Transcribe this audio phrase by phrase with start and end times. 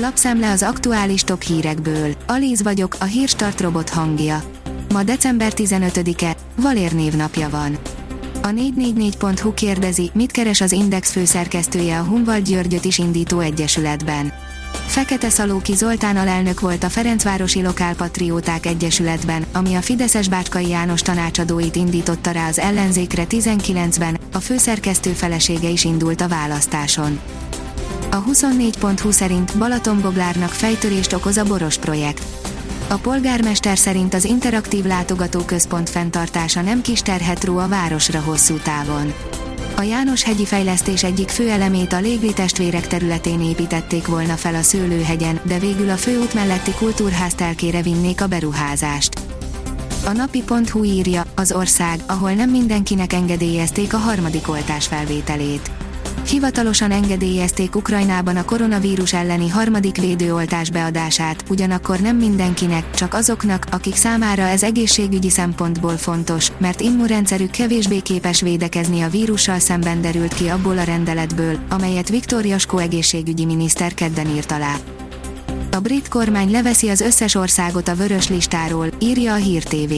[0.00, 2.14] Lapszemle az aktuális top hírekből.
[2.26, 4.42] Alíz vagyok, a hírstart robot hangja.
[4.92, 7.78] Ma december 15-e, Valér névnapja van.
[8.42, 14.32] A 444.hu kérdezi, mit keres az Index főszerkesztője a Hunvald Györgyöt is indító egyesületben.
[14.86, 21.76] Fekete Szalóki Zoltán alelnök volt a Ferencvárosi Lokálpatrióták Egyesületben, ami a Fideszes Bácskai János tanácsadóit
[21.76, 27.20] indította rá az ellenzékre 19-ben, a főszerkesztő felesége is indult a választáson.
[28.10, 32.24] A 24.20 szerint Balatonboglárnak fejtörést okoz a Boros projekt.
[32.88, 39.12] A polgármester szerint az interaktív látogatóközpont fenntartása nem kis terhet ró a városra hosszú távon.
[39.76, 44.62] A János hegyi fejlesztés egyik fő elemét a Légli testvérek területén építették volna fel a
[44.62, 49.20] Szőlőhegyen, de végül a főút melletti kultúrház telkére vinnék a beruházást.
[50.04, 55.77] A napi.hu írja, az ország, ahol nem mindenkinek engedélyezték a harmadik oltás felvételét.
[56.28, 63.94] Hivatalosan engedélyezték Ukrajnában a koronavírus elleni harmadik védőoltás beadását, ugyanakkor nem mindenkinek, csak azoknak, akik
[63.94, 70.48] számára ez egészségügyi szempontból fontos, mert immunrendszerük kevésbé képes védekezni a vírussal szemben derült ki
[70.48, 74.74] abból a rendeletből, amelyet Viktor Jaskó egészségügyi miniszter kedden írt alá.
[75.70, 79.92] A brit kormány leveszi az összes országot a vörös listáról, írja a Hír TV.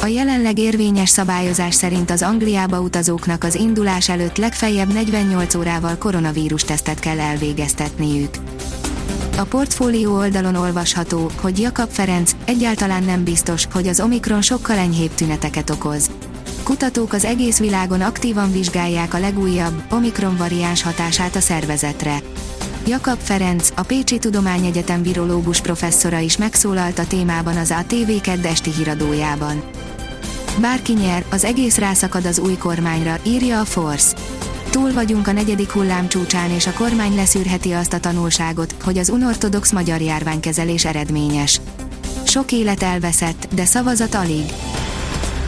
[0.00, 6.62] A jelenleg érvényes szabályozás szerint az Angliába utazóknak az indulás előtt legfeljebb 48 órával koronavírus
[6.64, 8.34] tesztet kell elvégeztetniük.
[9.36, 15.14] A portfólió oldalon olvasható, hogy Jakab Ferenc egyáltalán nem biztos, hogy az Omikron sokkal enyhébb
[15.14, 16.10] tüneteket okoz.
[16.62, 22.22] Kutatók az egész világon aktívan vizsgálják a legújabb, Omikron variáns hatását a szervezetre.
[22.86, 28.70] Jakab Ferenc, a Pécsi Tudományegyetem virológus professzora is megszólalt a témában az ATV kedd esti
[28.70, 29.62] híradójában.
[30.60, 34.16] Bárki nyer, az egész rászakad az új kormányra, írja a Force.
[34.70, 39.08] Túl vagyunk a negyedik hullám csúcsán és a kormány leszűrheti azt a tanulságot, hogy az
[39.08, 41.60] unortodox magyar járványkezelés eredményes.
[42.24, 44.44] Sok élet elveszett, de szavazat alig.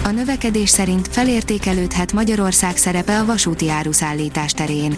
[0.05, 4.97] A növekedés szerint felértékelődhet Magyarország szerepe a vasúti áruszállítás terén.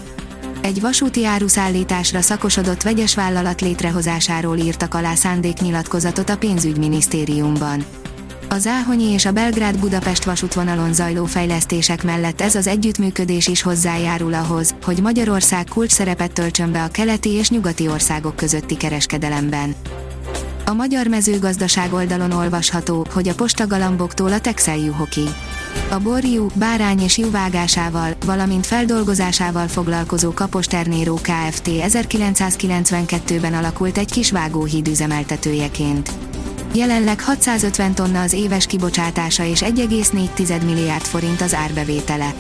[0.67, 7.85] Egy vasúti áruszállításra szakosodott vegyes vállalat létrehozásáról írtak alá szándéknyilatkozatot a pénzügyminisztériumban.
[8.49, 14.75] Az Áhonyi és a Belgrád-Budapest vasútvonalon zajló fejlesztések mellett ez az együttműködés is hozzájárul ahhoz,
[14.85, 19.75] hogy Magyarország kulcs szerepet töltsön be a keleti és nyugati országok közötti kereskedelemben.
[20.65, 25.29] A magyar mezőgazdaság oldalon olvasható, hogy a postagalamboktól a texeljuhokig.
[25.89, 31.69] A borjú, bárány és juvágásával, valamint feldolgozásával foglalkozó Kapos Ternéró Kft.
[31.69, 36.11] 1992-ben alakult egy kis vágóhíd üzemeltetőjeként.
[36.75, 42.35] Jelenleg 650 tonna az éves kibocsátása és 1,4 milliárd forint az árbevétele.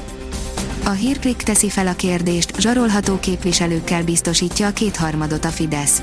[0.86, 6.02] A hírklik teszi fel a kérdést, zsarolható képviselőkkel biztosítja a kétharmadot a Fidesz.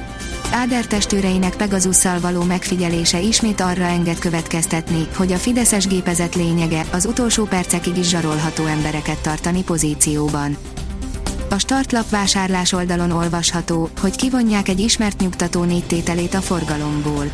[0.52, 7.06] Áder testőreinek Pegazusszal való megfigyelése ismét arra enged következtetni, hogy a Fideszes gépezet lényege az
[7.06, 10.58] utolsó percekig is zsarolható embereket tartani pozícióban.
[11.50, 17.32] A startlap vásárlás oldalon olvasható, hogy kivonják egy ismert nyugtató négytételét a forgalomból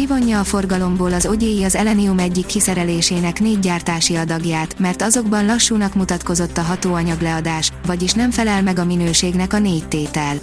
[0.00, 5.94] Kivonja a forgalomból az ogyéi az Elenium egyik kiszerelésének négy gyártási adagját, mert azokban lassúnak
[5.94, 10.36] mutatkozott a hatóanyag leadás, vagyis nem felel meg a minőségnek a négy tétel.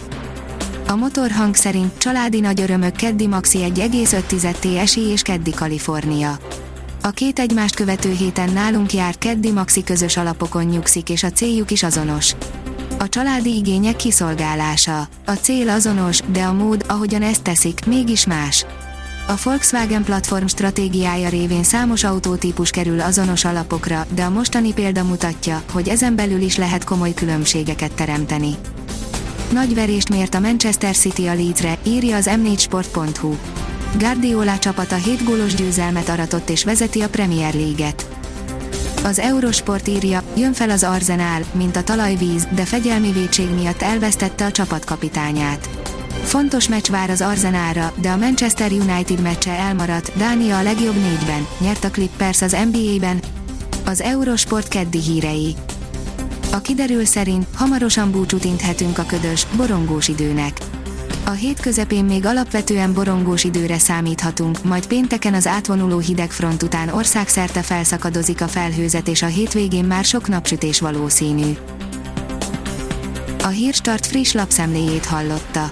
[0.88, 6.40] A motorhang szerint családi nagy örömök Keddi Maxi 1,5 TSI és Keddi Kalifornia.
[7.02, 11.72] A két egymást követő héten nálunk jár Keddi Maxi közös alapokon nyugszik és a céljuk
[11.72, 12.36] is azonos.
[12.98, 15.08] A családi igények kiszolgálása.
[15.26, 18.66] A cél azonos, de a mód, ahogyan ezt teszik, mégis más.
[19.30, 25.62] A Volkswagen platform stratégiája révén számos autótípus kerül azonos alapokra, de a mostani példa mutatja,
[25.72, 28.56] hogy ezen belül is lehet komoly különbségeket teremteni.
[29.54, 33.36] Nagy verést mért a Manchester City a Leedsre, írja az m4sport.hu.
[33.98, 38.08] Guardiola csapata 7 gólos győzelmet aratott és vezeti a Premier League-et.
[39.04, 44.46] Az Eurosport írja, jön fel az Arzenál, mint a talajvíz, de fegyelmi vétség miatt elvesztette
[44.46, 45.77] a csapatkapitányát.
[46.28, 51.48] Fontos meccs vár az Arzenára, de a Manchester United meccse elmaradt, Dánia a legjobb négyben,
[51.60, 53.20] nyert a Clippers az NBA-ben,
[53.86, 55.56] az Eurosport keddi hírei.
[56.52, 60.58] A kiderül szerint hamarosan búcsút inthetünk a ködös, borongós időnek.
[61.26, 67.62] A hét közepén még alapvetően borongós időre számíthatunk, majd pénteken az átvonuló hidegfront után országszerte
[67.62, 71.58] felszakadozik a felhőzet és a hétvégén már sok napsütés valószínű.
[73.44, 75.72] A Hírstart friss lapszemléjét hallotta.